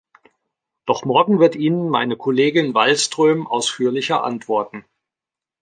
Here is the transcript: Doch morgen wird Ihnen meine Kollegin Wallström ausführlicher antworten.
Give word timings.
Doch 0.87 1.05
morgen 1.05 1.39
wird 1.39 1.55
Ihnen 1.55 1.87
meine 1.87 2.17
Kollegin 2.17 2.73
Wallström 2.73 3.45
ausführlicher 3.45 4.23
antworten. 4.23 4.83